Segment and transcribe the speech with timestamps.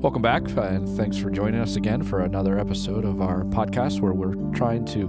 [0.00, 4.12] Welcome back, and thanks for joining us again for another episode of our podcast where
[4.12, 5.08] we're trying to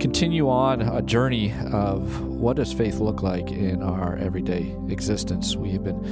[0.00, 5.54] continue on a journey of what does faith look like in our everyday existence.
[5.54, 6.04] We have been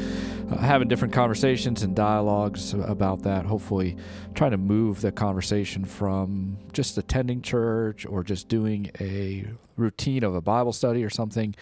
[0.52, 3.96] uh, having different conversations and dialogues about that, hopefully
[4.34, 9.46] trying to move the conversation from just attending church or just doing a
[9.76, 11.56] routine of a Bible study or something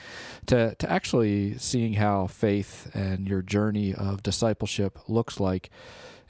[0.45, 5.71] to, to actually seeing how faith and your journey of discipleship looks like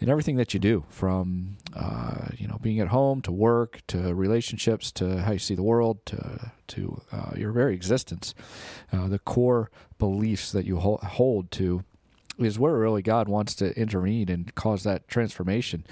[0.00, 4.14] in everything that you do, from uh, you know being at home to work to
[4.14, 8.34] relationships to how you see the world to to uh, your very existence,
[8.92, 11.84] uh, the core beliefs that you hold to
[12.38, 15.86] is where really God wants to intervene and cause that transformation.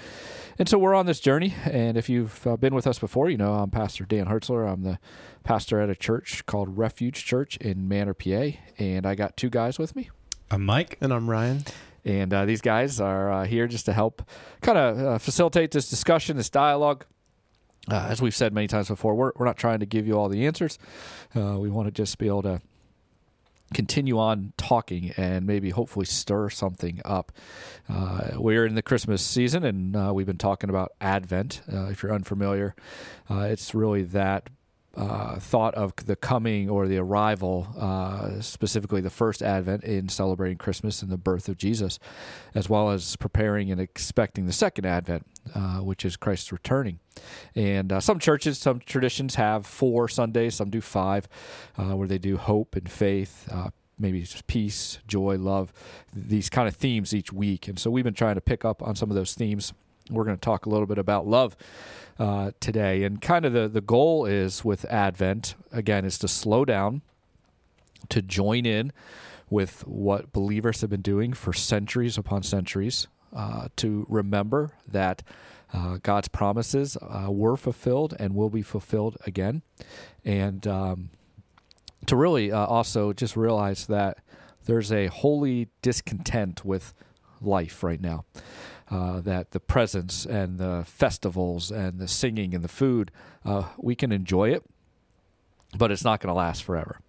[0.57, 1.53] And so we're on this journey.
[1.65, 4.71] And if you've uh, been with us before, you know I'm Pastor Dan Hertzler.
[4.71, 4.99] I'm the
[5.43, 8.57] pastor at a church called Refuge Church in Manor, PA.
[8.77, 10.09] And I got two guys with me.
[10.51, 10.97] I'm Mike.
[10.99, 11.63] And I'm Ryan.
[12.05, 14.21] And uh, these guys are uh, here just to help
[14.61, 17.05] kind of uh, facilitate this discussion, this dialogue.
[17.89, 20.29] Uh, as we've said many times before, we're, we're not trying to give you all
[20.29, 20.77] the answers.
[21.35, 22.61] Uh, we want to just be able to
[23.73, 27.31] continue on talking and maybe hopefully stir something up.
[27.87, 31.61] Uh, we're in the Christmas season and uh, we've been talking about Advent.
[31.71, 32.75] Uh, if you're unfamiliar,
[33.29, 34.49] it's really that
[34.99, 40.57] uh, thought of the coming or the arrival, uh, specifically the first Advent in celebrating
[40.57, 41.99] Christmas and the birth of Jesus,
[42.53, 46.99] as well as preparing and expecting the second Advent, uh, which is Christ's returning.
[47.55, 51.29] And uh, some churches, some traditions have four Sundays, some do five,
[51.77, 53.47] uh, where they do hope and faith,
[53.97, 55.71] maybe peace, joy, love,
[56.13, 57.69] these kind of themes each week.
[57.69, 59.71] And so we've been trying to pick up on some of those themes.
[60.09, 61.55] We're going to talk a little bit about love
[62.19, 63.03] uh, today.
[63.03, 67.01] And kind of the, the goal is with Advent, again, is to slow down,
[68.09, 68.91] to join in
[69.49, 75.23] with what believers have been doing for centuries upon centuries, uh, to remember that
[75.73, 79.61] uh, God's promises uh, were fulfilled and will be fulfilled again.
[80.25, 81.09] And um,
[82.05, 84.19] to really uh, also just realize that
[84.65, 86.93] there's a holy discontent with
[87.41, 88.25] life right now
[88.91, 93.11] uh, that the presents and the festivals and the singing and the food,
[93.45, 94.63] uh, we can enjoy it,
[95.77, 96.99] but it's not going to last forever.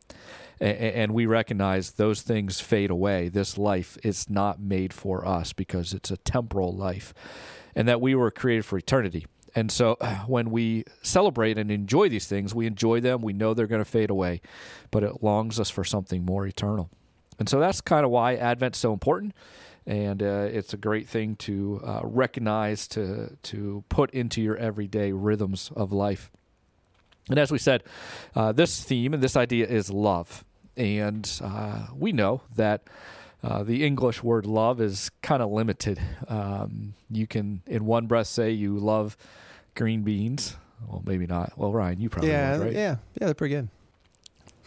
[0.60, 3.28] and we recognize those things fade away.
[3.28, 7.14] This life is not made for us because it's a temporal life,
[7.74, 9.26] and that we were created for eternity.
[9.54, 9.96] And so
[10.26, 13.22] when we celebrate and enjoy these things, we enjoy them.
[13.22, 14.40] We know they're going to fade away,
[14.90, 16.90] but it longs us for something more eternal.
[17.38, 19.34] And so that's kind of why Advent's so important
[19.86, 25.12] and uh, it's a great thing to uh, recognize to to put into your everyday
[25.12, 26.30] rhythms of life.
[27.28, 27.82] And as we said,
[28.34, 30.44] uh, this theme and this idea is love,
[30.76, 32.82] and uh, we know that.
[33.42, 35.98] Uh, the English word love is kind of limited.
[36.28, 39.16] Um, you can, in one breath, say you love
[39.74, 40.58] green beans.
[40.86, 41.54] Well, maybe not.
[41.56, 42.74] Well, Ryan, you probably yeah, would, right?
[42.74, 43.68] Yeah, yeah, they're pretty good.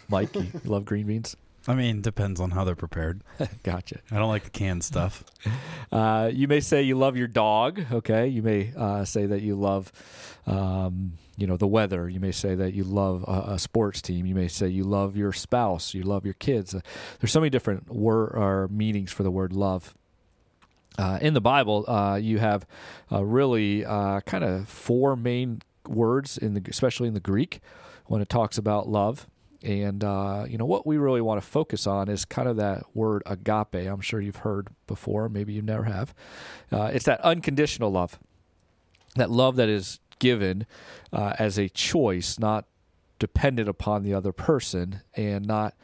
[0.10, 1.36] Mike, you love green beans?
[1.68, 3.24] I mean, depends on how they're prepared.
[3.64, 4.00] gotcha.
[4.12, 5.24] I don't like the canned stuff.
[5.92, 7.80] Uh, you may say you love your dog.
[7.92, 8.28] Okay.
[8.28, 9.92] You may uh, say that you love,
[10.48, 12.10] um, you know, the weather.
[12.10, 14.26] You may say that you love a, a, sports team.
[14.26, 15.94] You may say you love your spouse.
[15.94, 16.74] You love your kids.
[16.74, 16.80] Uh,
[17.20, 19.94] there's so many different word or meanings for the word love.
[20.98, 22.66] Uh, in the Bible, uh, you have
[23.12, 27.60] uh, really kind of four main words in the, especially in the Greek,
[28.08, 29.28] when it talks about love.
[29.64, 32.84] And, uh, you know, what we really want to focus on is kind of that
[32.94, 33.76] word agape.
[33.76, 36.14] I'm sure you've heard before, maybe you never have.
[36.72, 38.20] Uh, it's that unconditional love,
[39.16, 40.66] that love that is given
[41.14, 42.66] uh, as a choice, not
[43.20, 45.76] dependent upon the other person and not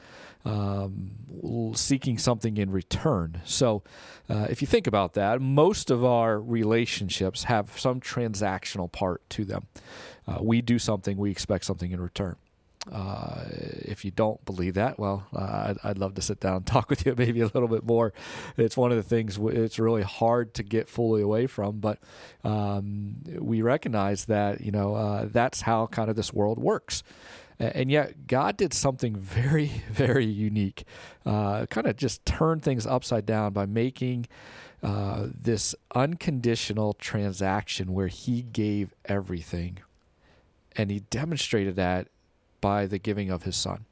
[0.44, 3.42] um, seeking something in return.
[3.46, 3.84] So,
[4.30, 9.46] uh, if you think about that, most of our relationships have some transactional part to
[9.46, 9.68] them.
[10.28, 12.36] Uh, we do something, we expect something in return.
[12.92, 16.66] Uh, if you don't believe that, well, uh, I'd, I'd, love to sit down and
[16.66, 18.14] talk with you maybe a little bit more.
[18.58, 22.00] It's one of the things it's really hard to get fully away from, but
[22.44, 27.04] um, we recognize that you know uh, that's how kind of this world works.
[27.60, 30.86] And yet, God did something very, very unique.
[31.26, 34.28] Uh, kind of just turned things upside down by making
[34.82, 39.80] uh, this unconditional transaction where He gave everything.
[40.76, 42.08] And He demonstrated that
[42.62, 43.86] by the giving of his son.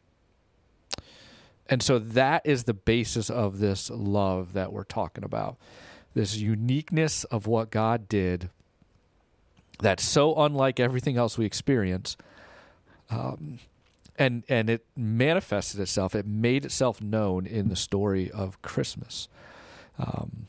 [1.70, 5.58] And so that is the basis of this love that we're talking about.
[6.14, 8.50] This uniqueness of what God did
[9.80, 12.18] that's so unlike everything else we experience.
[13.10, 13.60] Um,
[14.18, 16.16] and and it manifested itself.
[16.16, 19.28] It made itself known in the story of Christmas.
[20.00, 20.48] Um,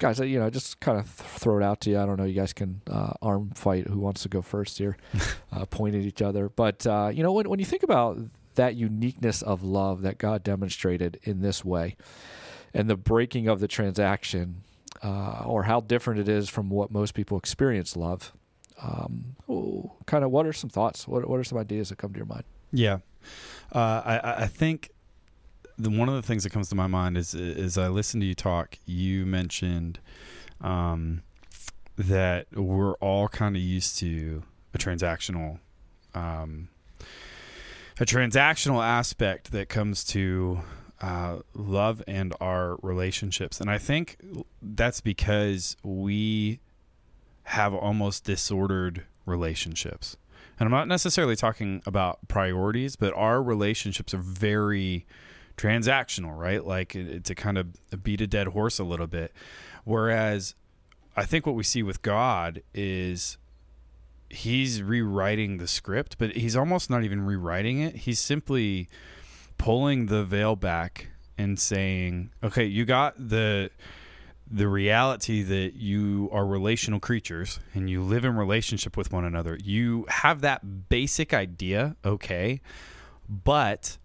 [0.00, 1.98] guys, uh, you know, just kind of throw it out to you.
[2.00, 2.24] I don't know.
[2.24, 4.96] You guys can uh, arm fight who wants to go first here,
[5.52, 6.48] uh, point at each other.
[6.48, 8.18] But uh, you know, when when you think about
[8.56, 11.96] that uniqueness of love that God demonstrated in this way,
[12.74, 14.62] and the breaking of the transaction,
[15.02, 18.32] uh, or how different it is from what most people experience love.
[18.82, 19.36] Um,
[20.06, 21.06] kind of, what are some thoughts?
[21.06, 22.44] What what are some ideas that come to your mind?
[22.72, 22.98] Yeah,
[23.72, 24.90] uh, I I think
[25.82, 28.26] the one of the things that comes to my mind is as I listen to
[28.26, 28.76] you talk.
[28.86, 29.98] You mentioned
[30.60, 31.22] um,
[31.96, 34.42] that we're all kind of used to
[34.74, 35.58] a transactional
[36.14, 36.68] um,
[37.98, 40.60] a transactional aspect that comes to
[41.00, 44.16] uh, love and our relationships, and I think
[44.60, 46.60] that's because we
[47.44, 50.16] have almost disordered relationships.
[50.58, 55.06] And I'm not necessarily talking about priorities, but our relationships are very
[55.60, 56.64] transactional, right?
[56.64, 59.32] Like to kind of beat a dead horse a little bit.
[59.84, 60.54] Whereas
[61.16, 63.36] I think what we see with God is
[64.28, 67.96] he's rewriting the script, but he's almost not even rewriting it.
[67.96, 68.88] He's simply
[69.58, 73.70] pulling the veil back and saying, "Okay, you got the
[74.52, 79.56] the reality that you are relational creatures and you live in relationship with one another.
[79.62, 82.60] You have that basic idea, okay,
[83.28, 83.96] but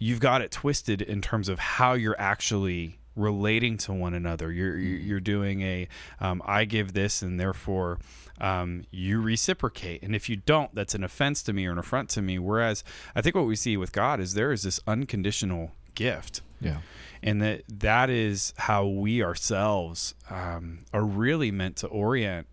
[0.00, 4.50] you've got it twisted in terms of how you're actually relating to one another.
[4.50, 5.06] You're mm-hmm.
[5.06, 5.86] you're doing a
[6.18, 8.00] um, I give this and therefore
[8.40, 10.02] um, you reciprocate.
[10.02, 12.38] And if you don't, that's an offense to me or an affront to me.
[12.38, 12.82] Whereas
[13.14, 16.40] I think what we see with God is there is this unconditional gift.
[16.60, 16.78] Yeah.
[17.22, 22.46] And that that is how we ourselves um, are really meant to orient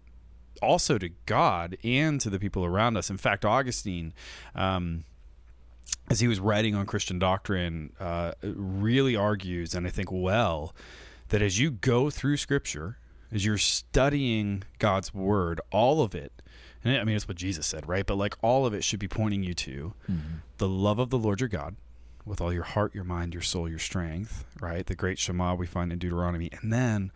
[0.61, 3.09] also to God and to the people around us.
[3.09, 4.13] In fact, Augustine
[4.55, 5.05] um,
[6.09, 10.73] as he was writing on Christian doctrine, uh, really argues, and I think well,
[11.29, 12.97] that as you go through Scripture,
[13.31, 16.31] as you're studying God's Word, all of it,
[16.83, 18.05] and I mean, it's what Jesus said, right?
[18.05, 20.35] But like all of it should be pointing you to mm-hmm.
[20.57, 21.75] the love of the Lord your God
[22.25, 24.85] with all your heart, your mind, your soul, your strength, right?
[24.85, 26.49] The great Shema we find in Deuteronomy.
[26.61, 27.11] And then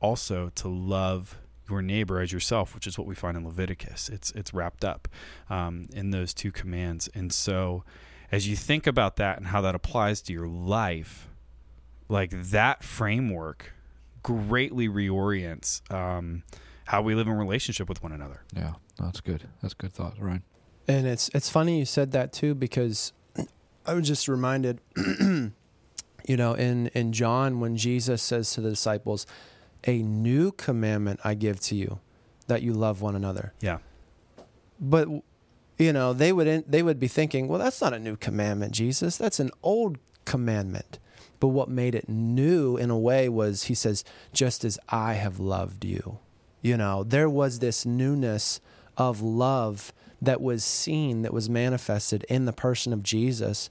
[0.00, 1.36] also to love
[1.68, 4.08] your neighbor as yourself, which is what we find in Leviticus.
[4.08, 5.08] It's it's wrapped up
[5.48, 7.08] um, in those two commands.
[7.14, 7.84] And so
[8.32, 11.28] as you think about that and how that applies to your life,
[12.08, 13.72] like that framework
[14.22, 16.42] greatly reorients um,
[16.86, 18.42] how we live in relationship with one another.
[18.56, 19.48] Yeah, that's good.
[19.60, 20.42] That's good thought, Ryan.
[20.88, 23.12] And it's it's funny you said that too because
[23.86, 25.52] I was just reminded, you
[26.28, 29.26] know, in in John when Jesus says to the disciples,
[29.86, 32.00] "A new commandment I give to you,
[32.46, 33.78] that you love one another." Yeah.
[34.80, 35.08] But
[35.78, 39.16] you know, they would they would be thinking, well, that's not a new commandment, Jesus.
[39.16, 40.98] That's an old commandment.
[41.40, 45.40] But what made it new in a way was he says, just as I have
[45.40, 46.18] loved you.
[46.60, 48.60] You know, there was this newness
[48.96, 53.68] of love that was seen, that was manifested in the person of Jesus.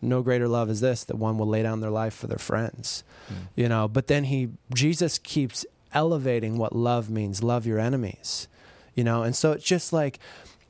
[0.00, 3.02] No greater love is this that one will lay down their life for their friends.
[3.28, 3.34] Mm.
[3.56, 8.46] You know, but then he Jesus keeps elevating what love means, love your enemies.
[8.94, 10.20] You know, and so it's just like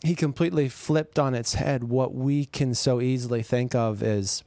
[0.02, 4.44] he completely flipped on its head what we can so easily think of as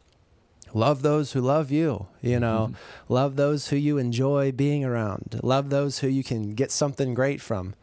[0.73, 3.13] love those who love you you know mm-hmm.
[3.13, 7.41] love those who you enjoy being around love those who you can get something great
[7.41, 7.73] from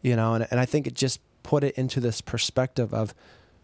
[0.00, 3.14] you know and, and i think it just put it into this perspective of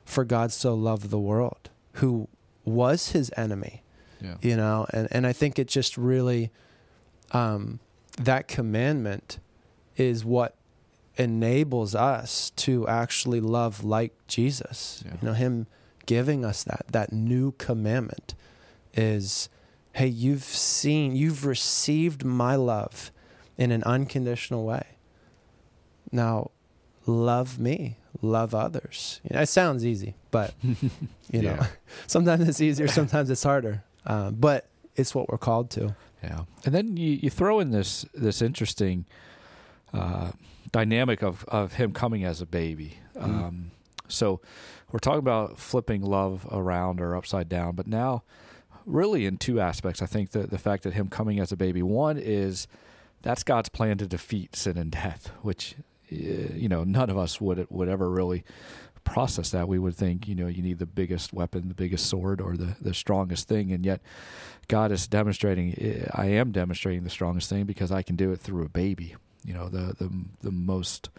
[0.05, 2.29] for god so loved the world who
[2.65, 3.83] was his enemy
[4.21, 4.37] yeah.
[4.43, 6.51] you know and, and i think it just really
[7.33, 7.81] um,
[8.19, 9.39] that commandment
[9.97, 10.55] is what
[11.17, 15.03] enables us to actually love like Jesus.
[15.05, 15.13] Yeah.
[15.21, 15.67] You know, him
[16.07, 18.35] giving us that that new commandment
[18.95, 19.49] is
[19.95, 23.13] hey, you've seen, you've received my love
[23.57, 24.85] in an unconditional way.
[26.11, 26.51] Now,
[27.07, 29.21] love me, love others.
[29.23, 30.53] You know, it sounds easy, but
[31.31, 31.61] you know,
[32.07, 33.85] sometimes it's easier, sometimes it's harder.
[34.05, 35.95] Uh, but it's what we're called to.
[36.23, 39.07] Yeah, and then you, you throw in this this interesting
[39.95, 40.31] uh,
[40.73, 42.99] dynamic of, of him coming as a baby.
[43.17, 43.45] Mm-hmm.
[43.45, 43.71] Um,
[44.09, 44.41] so
[44.91, 48.23] we're talking about flipping love around or upside down, but now
[48.87, 50.03] really in two aspects.
[50.03, 52.67] I think that the fact that him coming as a baby, one is
[53.23, 55.77] that's God's plan to defeat sin and death, which
[56.09, 58.45] you know none of us would would ever really
[59.05, 59.69] process that.
[59.69, 62.77] We would think you know you need the biggest weapon, the biggest sword, or the
[62.81, 64.01] the strongest thing, and yet
[64.69, 66.09] God is demonstrating.
[66.13, 69.55] I am demonstrating the strongest thing because I can do it through a baby you
[69.55, 70.11] know the the
[70.43, 71.11] the most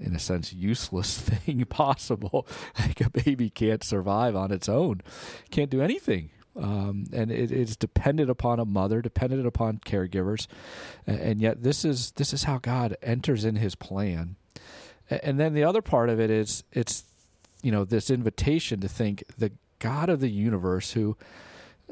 [0.00, 2.46] in a sense useless thing possible.
[2.78, 5.02] Like a baby can't survive on its own
[5.50, 6.30] can't do anything.
[6.56, 10.46] Um, and it is dependent upon a mother, dependent upon caregivers,
[11.06, 14.36] and, yet this is this is how God enters in His plan.
[15.10, 17.04] And then the other part of it is it's
[17.62, 21.16] you know this invitation to think the God of the universe who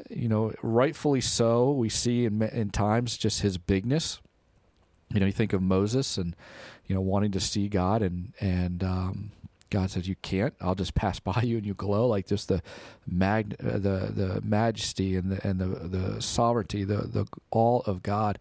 [0.09, 4.19] you know rightfully so we see in in times just his bigness
[5.13, 6.35] you know you think of Moses and
[6.87, 9.31] you know wanting to see God and and um,
[9.69, 12.61] God says you can't I'll just pass by you and you glow like just the
[13.07, 18.03] mag uh, the the majesty and the and the the sovereignty the the all of
[18.03, 18.39] God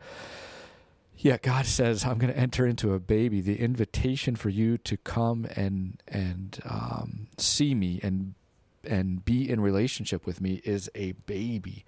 [1.16, 4.96] Yet God says, "I'm going to enter into a baby." The invitation for you to
[4.96, 8.34] come and and um, see me and
[8.84, 11.84] and be in relationship with me is a baby.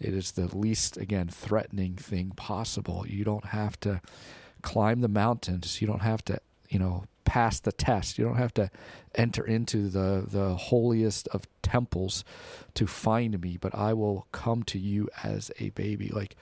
[0.00, 3.04] It is the least again threatening thing possible.
[3.06, 4.00] You don't have to
[4.62, 5.80] climb the mountains.
[5.80, 8.18] You don't have to, you know, pass the test.
[8.18, 8.70] You don't have to
[9.14, 12.24] enter into the the holiest of temples
[12.74, 16.08] to find me, but I will come to you as a baby.
[16.08, 16.36] Like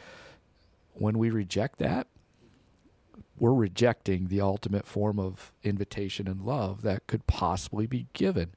[0.95, 2.07] when we reject that,
[3.43, 8.53] we're rejecting the ultimate form of invitation and love that could possibly be given.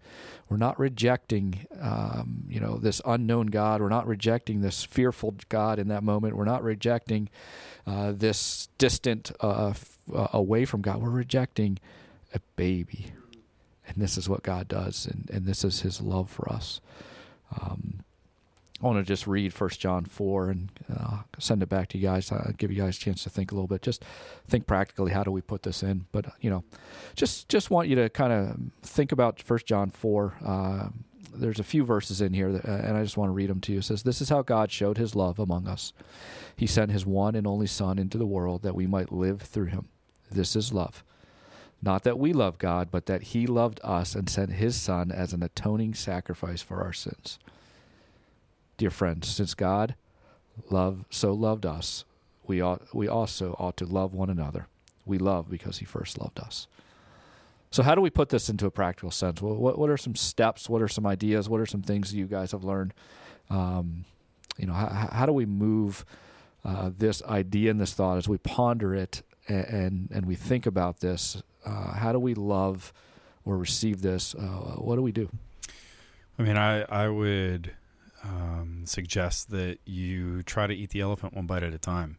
[0.47, 3.81] We're not rejecting, um, you know, this unknown God.
[3.81, 6.37] We're not rejecting this fearful God in that moment.
[6.37, 7.29] We're not rejecting
[7.87, 11.01] uh, this distant uh, f- uh, away from God.
[11.01, 11.79] We're rejecting
[12.35, 13.07] a baby,
[13.87, 16.79] and this is what God does, and, and this is His love for us.
[17.59, 18.01] Um,
[18.85, 22.03] I want to just read First John four and uh, send it back to you
[22.03, 22.31] guys.
[22.31, 23.81] Uh, give you guys a chance to think a little bit.
[23.81, 24.05] Just
[24.47, 25.11] think practically.
[25.11, 26.05] How do we put this in?
[26.11, 26.63] But you know,
[27.15, 30.35] just just want you to kind of think about First John four.
[30.45, 30.89] Uh,
[31.33, 33.59] there's a few verses in here, that, uh, and I just want to read them
[33.61, 33.79] to you.
[33.79, 35.91] It says, "This is how God showed His love among us.
[36.55, 39.67] He sent His one and only Son into the world that we might live through
[39.67, 39.87] Him.
[40.29, 41.03] This is love."
[41.81, 45.33] Not that we love God, but that He loved us and sent His Son as
[45.33, 47.39] an atoning sacrifice for our sins
[48.77, 49.96] dear friends, since God
[50.70, 52.05] love so loved us,
[52.46, 54.67] we ought we also ought to love one another.
[55.05, 56.67] We love because He first loved us.
[57.72, 59.41] So, how do we put this into a practical sense?
[59.41, 60.70] Well, what what are some steps?
[60.70, 61.50] What are some ideas?
[61.50, 62.94] What are some things you guys have learned?
[63.50, 64.05] Um,
[64.58, 66.05] you know, how, how do we move
[66.63, 70.65] uh, this idea and this thought as we ponder it and and, and we think
[70.65, 71.41] about this?
[71.65, 72.94] Uh, how do we love
[73.44, 74.36] or receive this?
[74.36, 75.29] Uh, what do we do?
[76.39, 77.72] I mean, I I would
[78.25, 82.17] um, suggest that you try to eat the elephant one bite at a time.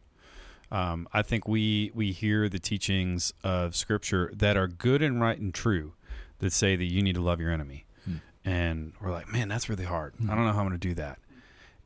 [0.71, 5.39] Um, I think we we hear the teachings of Scripture that are good and right
[5.39, 5.93] and true
[6.39, 8.17] that say that you need to love your enemy, hmm.
[8.43, 10.13] and we're like, man, that's really hard.
[10.15, 10.29] Hmm.
[10.29, 11.19] I don't know how I'm going to do that.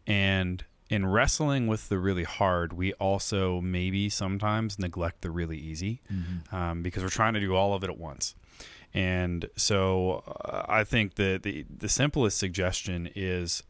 [0.08, 6.02] And in wrestling with the really hard, we also maybe sometimes neglect the really easy
[6.12, 6.54] mm-hmm.
[6.54, 8.36] um, because we're trying to do all of it at once.
[8.94, 13.64] And so uh, I think that the the simplest suggestion is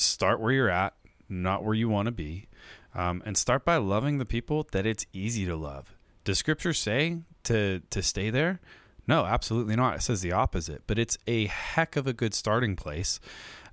[0.00, 0.94] start where you're at,
[1.28, 2.48] not where you want to be,
[2.94, 5.94] um, and start by loving the people that it's easy to love.
[6.24, 8.60] Does Scripture say to to stay there?
[9.06, 9.96] No, absolutely not.
[9.96, 13.18] It says the opposite, but it's a heck of a good starting place.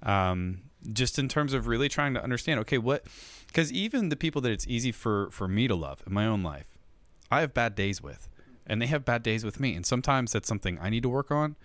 [0.01, 0.61] Um,
[0.93, 3.05] just in terms of really trying to understand, okay, what?
[3.47, 6.43] Because even the people that it's easy for for me to love in my own
[6.43, 6.77] life,
[7.29, 8.29] I have bad days with,
[8.65, 11.31] and they have bad days with me, and sometimes that's something I need to work
[11.31, 11.55] on.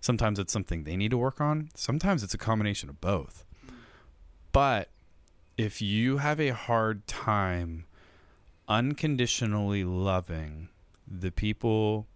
[0.00, 1.70] Sometimes it's something they need to work on.
[1.74, 3.44] Sometimes it's a combination of both.
[4.52, 4.88] But
[5.56, 7.84] if you have a hard time
[8.68, 10.68] unconditionally loving
[11.06, 12.06] the people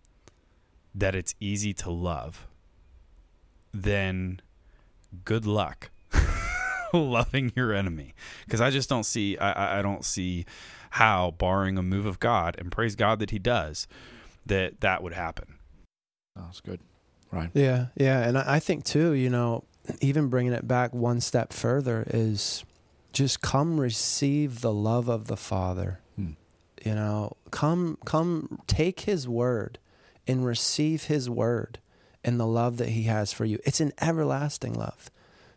[0.95, 2.47] that it's easy to love,
[3.73, 4.41] then
[5.25, 5.91] good luck
[6.93, 8.14] loving your enemy.
[8.45, 10.47] Because I just don't see, I, I don't see
[10.91, 13.88] how, barring a move of God, and praise God that He does,
[14.47, 15.57] that that would happen.
[16.37, 16.81] that's good.
[17.33, 17.50] Right.
[17.53, 19.64] Yeah, yeah, and I think too, you know,
[20.00, 22.64] even bringing it back one step further is
[23.12, 26.00] just come receive the love of the Father.
[26.17, 26.33] Hmm.
[26.85, 29.79] You know, come come take his word
[30.26, 31.79] and receive his word
[32.25, 33.59] and the love that he has for you.
[33.64, 35.11] It's an everlasting love.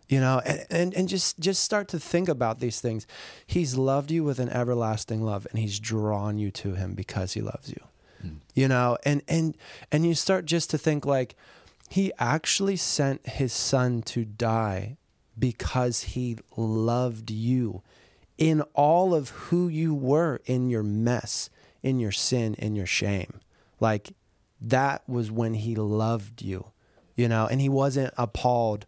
[0.09, 3.05] You know, and, and, and just just start to think about these things.
[3.45, 7.41] He's loved you with an everlasting love and he's drawn you to him because he
[7.41, 7.83] loves you.
[8.21, 8.35] Hmm.
[8.53, 9.57] You know, and and
[9.91, 11.35] and you start just to think like,
[11.87, 14.97] he actually sent his son to die
[15.39, 17.81] because he loved you
[18.37, 21.49] in all of who you were in your mess,
[21.81, 23.39] in your sin, in your shame.
[23.79, 24.13] Like
[24.59, 26.71] that was when he loved you,
[27.15, 28.85] you know, and he wasn't appalled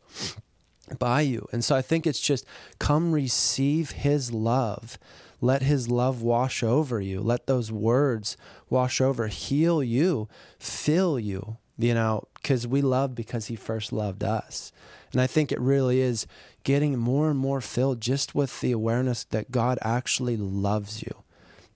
[0.97, 1.47] by you.
[1.51, 2.45] And so I think it's just
[2.79, 4.97] come receive his love.
[5.41, 7.21] Let his love wash over you.
[7.21, 8.35] Let those words
[8.69, 10.27] wash over, heal you,
[10.57, 14.71] fill you, you know, because we love because he first loved us.
[15.11, 16.27] And I think it really is
[16.63, 21.23] getting more and more filled just with the awareness that God actually loves you.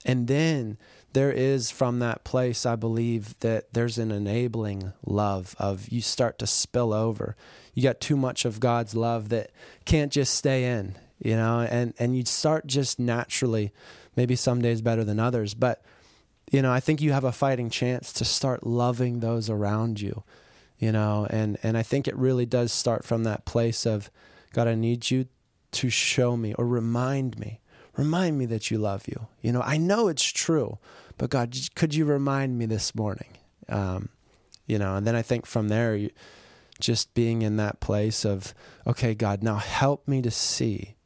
[0.05, 0.77] And then
[1.13, 6.37] there is from that place, I believe that there's an enabling love of you start
[6.39, 7.35] to spill over.
[7.73, 9.51] You got too much of God's love that
[9.85, 13.71] can't just stay in, you know, and, and you start just naturally,
[14.15, 15.83] maybe some days better than others, but
[16.53, 20.23] you know, I think you have a fighting chance to start loving those around you,
[20.77, 24.11] you know, and, and I think it really does start from that place of,
[24.53, 25.25] God, I need you
[25.71, 27.59] to show me or remind me,
[27.97, 29.25] remind me that you love you.
[29.41, 30.77] You know, I know it's true,
[31.17, 33.35] but God, could you remind me this morning?
[33.67, 34.09] Um,
[34.67, 36.11] you know, and then I think from there, you,
[36.79, 38.53] just being in that place of,
[38.85, 40.97] okay, God, now help me to see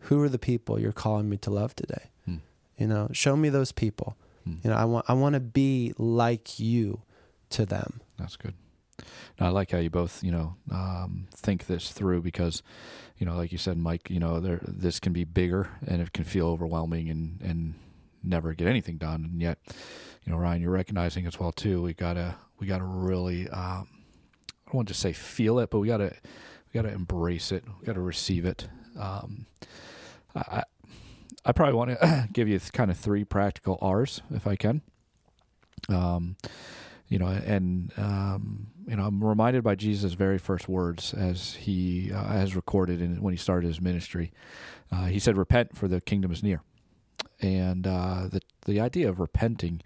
[0.00, 2.10] who are the people you're calling me to love today.
[2.24, 2.36] Hmm.
[2.76, 4.16] You know, show me those people.
[4.44, 4.56] Hmm.
[4.62, 7.02] You know, I want I want to be like you
[7.50, 8.00] to them.
[8.18, 8.54] That's good.
[9.38, 12.62] Now, I like how you both, you know, um, think this through because,
[13.16, 16.12] you know, like you said, Mike, you know, there, this can be bigger and it
[16.12, 17.74] can feel overwhelming and, and
[18.22, 19.24] never get anything done.
[19.32, 19.58] And yet,
[20.24, 21.82] you know, Ryan, you're recognizing as well too.
[21.82, 23.88] We gotta, we gotta really, um,
[24.50, 26.14] I don't want to say feel it, but we gotta,
[26.72, 27.64] we gotta embrace it.
[27.80, 28.68] We gotta receive it.
[28.98, 29.46] Um,
[30.34, 30.64] I,
[31.44, 34.82] I probably want to give you kind of three practical R's if I can.
[35.88, 36.36] Um,
[37.08, 42.12] you know, and um, you know, I'm reminded by Jesus' very first words as he
[42.12, 44.32] uh, recorded in when he started his ministry.
[44.92, 46.62] Uh, he said, "Repent, for the kingdom is near."
[47.40, 49.82] And uh, the the idea of repenting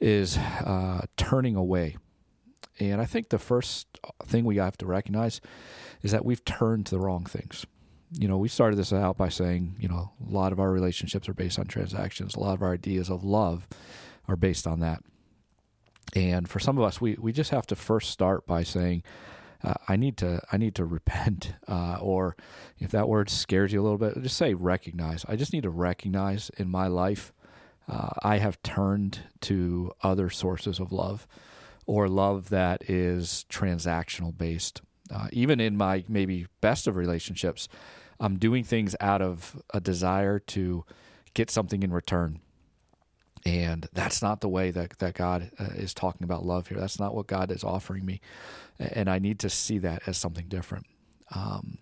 [0.00, 1.96] is uh, turning away.
[2.78, 3.86] And I think the first
[4.24, 5.40] thing we have to recognize
[6.02, 7.66] is that we've turned to the wrong things
[8.18, 11.28] you know, we started this out by saying, you know, a lot of our relationships
[11.28, 12.34] are based on transactions.
[12.34, 13.66] A lot of our ideas of love
[14.28, 15.02] are based on that.
[16.14, 19.02] And for some of us, we, we just have to first start by saying,
[19.64, 22.36] uh, I need to I need to repent, uh, or
[22.78, 25.24] if that word scares you a little bit, just say recognize.
[25.26, 27.32] I just need to recognize in my life
[27.88, 31.26] uh, I have turned to other sources of love,
[31.86, 34.82] or love that is transactional based.
[35.10, 37.68] Uh, even in my maybe best of relationships,
[38.24, 40.84] I'm doing things out of a desire to
[41.34, 42.40] get something in return.
[43.44, 46.78] And that's not the way that, that God uh, is talking about love here.
[46.78, 48.22] That's not what God is offering me.
[48.78, 50.86] And I need to see that as something different.
[51.34, 51.76] Um,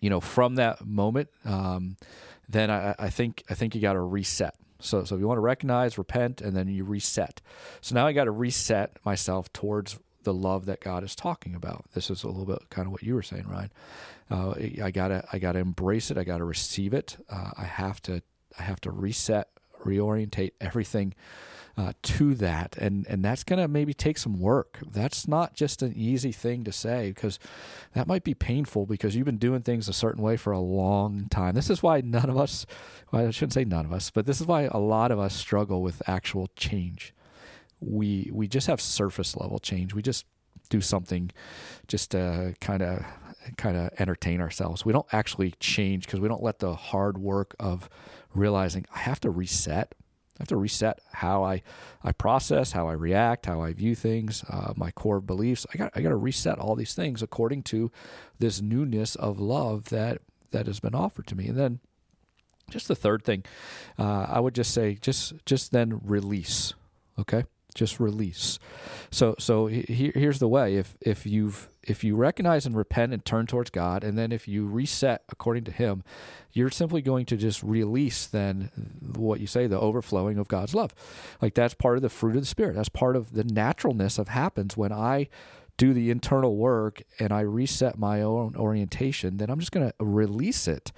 [0.00, 1.96] you know, from that moment, um,
[2.48, 4.56] then I, I, think I think you got to reset.
[4.80, 7.40] So, so if you want to recognize, repent, and then you reset.
[7.80, 11.84] So now I got to reset myself towards the love that God is talking about.
[11.94, 13.72] This is a little bit kind of what you were saying, Ryan.
[14.30, 16.18] Uh, I gotta I gotta embrace it.
[16.18, 17.16] I gotta receive it.
[17.30, 18.22] Uh, I have to
[18.58, 19.48] I have to reset,
[19.84, 21.14] reorientate everything
[21.76, 24.78] uh, to that, and and that's gonna maybe take some work.
[24.86, 27.38] That's not just an easy thing to say because
[27.92, 31.26] that might be painful because you've been doing things a certain way for a long
[31.30, 31.54] time.
[31.54, 32.64] This is why none of us,
[33.12, 35.34] well, I shouldn't say none of us, but this is why a lot of us
[35.34, 37.12] struggle with actual change
[37.86, 39.94] we we just have surface level change.
[39.94, 40.26] We just
[40.70, 41.30] do something
[41.86, 43.04] just to kind of
[43.56, 44.84] kind of entertain ourselves.
[44.84, 47.88] We don't actually change because we don't let the hard work of
[48.34, 49.94] realizing I have to reset.
[50.38, 51.62] I have to reset how I,
[52.02, 55.64] I process, how I react, how I view things, uh, my core beliefs.
[55.72, 57.92] I got I got to reset all these things according to
[58.38, 61.48] this newness of love that that has been offered to me.
[61.48, 61.80] And then,
[62.68, 63.44] just the third thing,
[63.96, 66.74] uh, I would just say, just just then release.
[67.16, 67.44] Okay,
[67.74, 68.58] just release.
[69.10, 70.76] So so he, here's the way.
[70.76, 74.48] If if you've if you recognize and repent and turn towards God, and then if
[74.48, 76.02] you reset according to Him,
[76.52, 78.70] you're simply going to just release then
[79.16, 80.94] what you say the overflowing of God's love.
[81.42, 82.76] Like that's part of the fruit of the Spirit.
[82.76, 85.28] That's part of the naturalness of happens when I
[85.76, 89.38] do the internal work and I reset my own orientation.
[89.38, 90.92] Then I'm just going to release it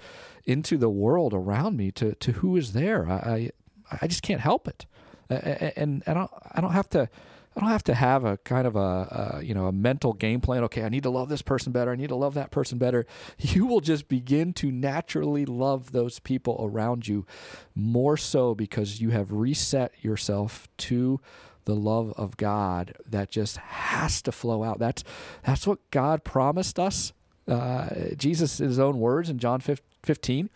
[0.45, 3.07] into the world around me to to who is there.
[3.09, 3.51] I
[3.91, 4.85] I, I just can't help it
[5.29, 7.09] and I don't I don't have to
[7.57, 10.41] I don't have to have a kind of a, a, you know a mental game
[10.41, 10.63] plan.
[10.65, 11.91] Okay, I need to love this person better.
[11.91, 13.05] I need to love that person better.
[13.39, 17.25] You will just begin to naturally love those people around you
[17.73, 21.19] more so because you have reset yourself to
[21.65, 24.77] the love of God that just has to flow out.
[24.77, 25.03] That's
[25.43, 27.13] that's what God promised us.
[27.47, 30.49] Uh, Jesus, in his own words in John 15,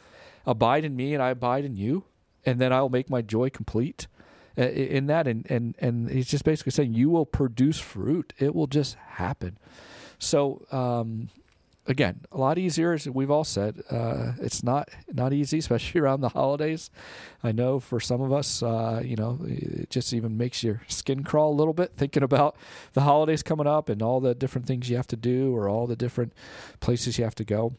[0.46, 2.04] abide in me and I abide in you,
[2.46, 4.08] and then I will make my joy complete.
[4.58, 8.54] Uh, in that and and and he's just basically saying you will produce fruit it
[8.54, 9.58] will just happen
[10.20, 11.30] so um,
[11.88, 13.84] again, a lot easier, as we've all said.
[13.90, 16.90] Uh, it's not not easy, especially around the holidays.
[17.44, 21.24] I know for some of us, uh, you know, it just even makes your skin
[21.24, 22.56] crawl a little bit thinking about
[22.94, 25.88] the holidays coming up and all the different things you have to do or all
[25.88, 26.34] the different
[26.80, 27.74] places you have to go.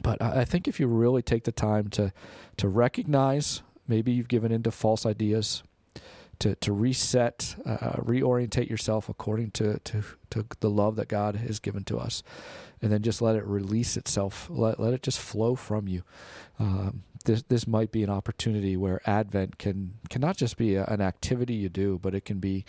[0.00, 2.12] But I think if you really take the time to
[2.56, 5.62] to recognize maybe you've given into false ideas,
[6.40, 11.58] to to reset, uh, reorientate yourself according to, to to the love that God has
[11.58, 12.22] given to us,
[12.82, 14.48] and then just let it release itself.
[14.50, 16.02] Let let it just flow from you.
[16.58, 20.84] Um, this this might be an opportunity where Advent can can not just be a,
[20.84, 22.64] an activity you do, but it can be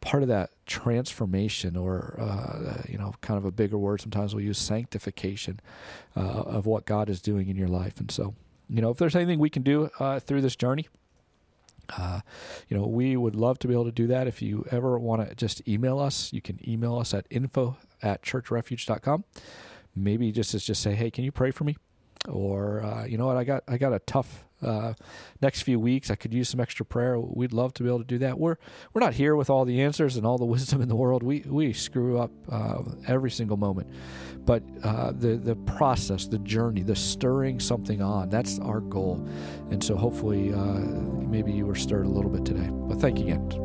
[0.00, 4.00] part of that transformation, or uh, you know, kind of a bigger word.
[4.00, 5.60] Sometimes we'll use sanctification
[6.16, 8.34] uh, of what God is doing in your life, and so
[8.68, 10.88] you know, if there's anything we can do uh, through this journey.
[11.96, 12.20] Uh,
[12.68, 14.26] you know, we would love to be able to do that.
[14.26, 18.22] If you ever want to just email us, you can email us at info at
[18.22, 19.24] churchrefuge.com.
[19.94, 21.76] Maybe just just say, hey, can you pray for me?
[22.28, 24.94] Or uh, you know what, I got I got a tough uh,
[25.40, 26.10] next few weeks.
[26.10, 27.18] I could use some extra prayer.
[27.18, 28.38] We'd love to be able to do that.
[28.38, 28.56] We're
[28.92, 31.22] we're not here with all the answers and all the wisdom in the world.
[31.22, 33.88] We we screw up uh, every single moment,
[34.44, 38.28] but uh, the the process, the journey, the stirring something on.
[38.28, 39.26] That's our goal,
[39.70, 40.80] and so hopefully uh,
[41.26, 42.68] maybe you were stirred a little bit today.
[42.70, 43.59] But thank you again.